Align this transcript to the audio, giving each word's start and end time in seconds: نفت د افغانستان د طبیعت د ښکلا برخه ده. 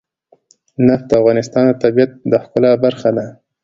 نفت 0.87 1.05
د 1.09 1.11
افغانستان 1.21 1.63
د 1.67 1.71
طبیعت 1.83 2.11
د 2.31 2.33
ښکلا 2.43 2.71
برخه 2.83 3.09
ده. 3.17 3.25